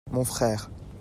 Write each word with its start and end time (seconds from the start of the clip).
mon 0.11 0.25
frère. 0.25 0.71